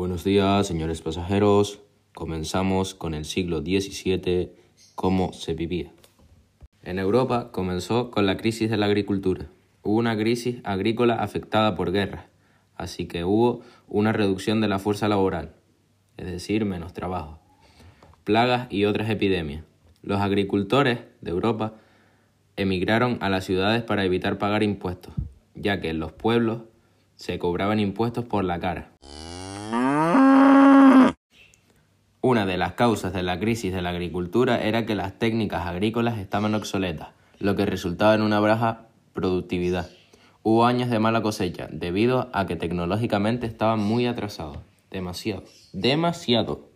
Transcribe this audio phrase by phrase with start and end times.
[0.00, 1.82] Buenos días, señores pasajeros.
[2.14, 4.50] Comenzamos con el siglo XVII,
[4.94, 5.92] cómo se vivía.
[6.82, 9.48] En Europa comenzó con la crisis de la agricultura.
[9.82, 12.24] Hubo una crisis agrícola afectada por guerras,
[12.76, 15.52] así que hubo una reducción de la fuerza laboral,
[16.16, 17.38] es decir, menos trabajo,
[18.24, 19.64] plagas y otras epidemias.
[20.00, 21.74] Los agricultores de Europa
[22.56, 25.12] emigraron a las ciudades para evitar pagar impuestos,
[25.54, 26.62] ya que en los pueblos
[27.16, 28.92] se cobraban impuestos por la cara.
[32.30, 36.16] Una de las causas de la crisis de la agricultura era que las técnicas agrícolas
[36.16, 37.08] estaban obsoletas,
[37.40, 39.90] lo que resultaba en una baja productividad.
[40.44, 44.58] Hubo años de mala cosecha debido a que tecnológicamente estaban muy atrasados,
[44.92, 46.68] demasiado, demasiado.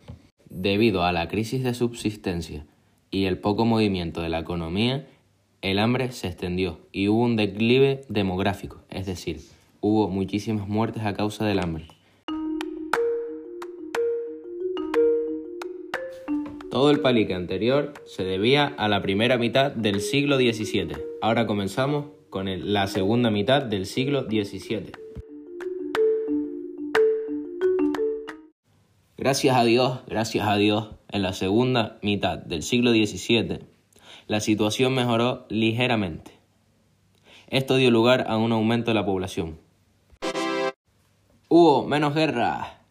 [0.50, 2.66] Debido a la crisis de subsistencia
[3.12, 5.06] y el poco movimiento de la economía,
[5.62, 9.40] el hambre se extendió y hubo un declive demográfico, es decir,
[9.80, 11.93] hubo muchísimas muertes a causa del hambre.
[16.74, 20.96] Todo el palique anterior se debía a la primera mitad del siglo XVII.
[21.22, 24.90] Ahora comenzamos con la segunda mitad del siglo XVII.
[29.16, 33.60] Gracias a Dios, gracias a Dios, en la segunda mitad del siglo XVII,
[34.26, 36.32] la situación mejoró ligeramente.
[37.46, 39.60] Esto dio lugar a un aumento de la población.
[41.48, 42.83] Hubo menos guerra,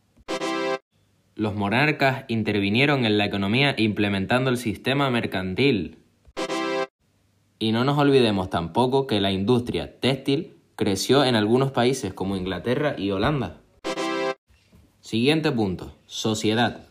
[1.36, 5.98] los monarcas intervinieron en la economía implementando el sistema mercantil.
[7.58, 12.96] Y no nos olvidemos tampoco que la industria textil creció en algunos países como Inglaterra
[12.98, 13.62] y Holanda.
[15.00, 16.88] Siguiente punto, sociedad.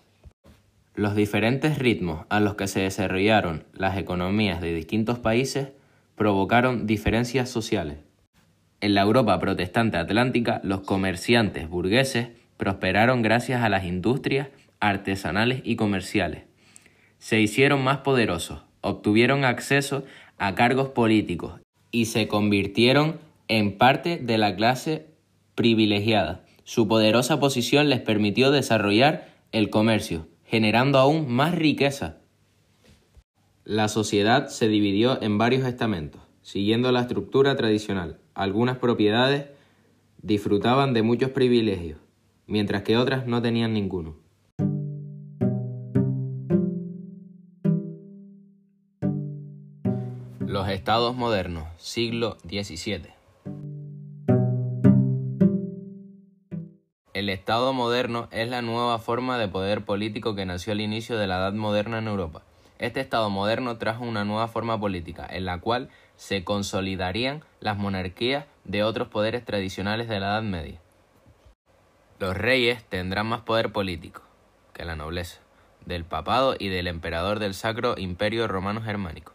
[0.94, 5.68] Los diferentes ritmos a los que se desarrollaron las economías de distintos países
[6.16, 7.98] provocaron diferencias sociales.
[8.80, 12.28] En la Europa protestante atlántica, los comerciantes burgueses
[12.62, 14.46] prosperaron gracias a las industrias
[14.78, 16.44] artesanales y comerciales.
[17.18, 20.04] Se hicieron más poderosos, obtuvieron acceso
[20.38, 23.18] a cargos políticos y se convirtieron
[23.48, 25.08] en parte de la clase
[25.56, 26.44] privilegiada.
[26.62, 32.18] Su poderosa posición les permitió desarrollar el comercio, generando aún más riqueza.
[33.64, 38.20] La sociedad se dividió en varios estamentos, siguiendo la estructura tradicional.
[38.34, 39.46] Algunas propiedades
[40.22, 41.98] disfrutaban de muchos privilegios,
[42.46, 44.16] mientras que otras no tenían ninguno.
[50.40, 53.08] Los estados modernos, siglo XVII.
[57.14, 61.26] El Estado moderno es la nueva forma de poder político que nació al inicio de
[61.26, 62.42] la Edad Moderna en Europa.
[62.78, 68.46] Este Estado moderno trajo una nueva forma política, en la cual se consolidarían las monarquías
[68.64, 70.80] de otros poderes tradicionales de la Edad Media.
[72.22, 74.22] Los reyes tendrán más poder político
[74.74, 75.40] que la nobleza,
[75.86, 79.32] del papado y del emperador del Sacro Imperio Romano Germánico.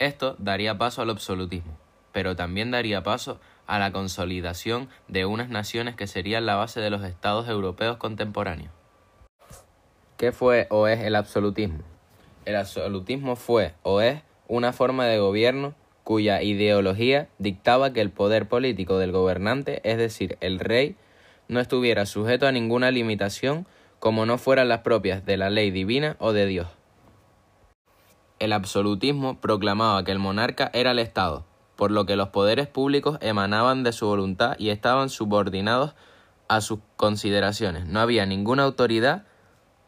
[0.00, 1.78] Esto daría paso al absolutismo,
[2.10, 3.38] pero también daría paso
[3.68, 8.72] a la consolidación de unas naciones que serían la base de los estados europeos contemporáneos.
[10.16, 11.84] ¿Qué fue o es el absolutismo?
[12.44, 18.48] El absolutismo fue o es una forma de gobierno cuya ideología dictaba que el poder
[18.48, 20.96] político del gobernante, es decir, el rey,
[21.50, 23.66] no estuviera sujeto a ninguna limitación
[23.98, 26.68] como no fueran las propias de la ley divina o de Dios.
[28.38, 31.44] El absolutismo proclamaba que el monarca era el Estado,
[31.74, 35.94] por lo que los poderes públicos emanaban de su voluntad y estaban subordinados
[36.46, 37.84] a sus consideraciones.
[37.86, 39.24] No había ninguna autoridad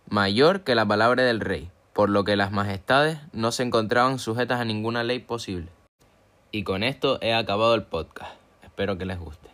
[0.08, 4.60] mayor que la palabra del rey, por lo que las majestades no se encontraban sujetas
[4.60, 5.68] a ninguna ley posible.
[6.50, 8.32] Y con esto he acabado el podcast.
[8.64, 9.51] Espero que les guste.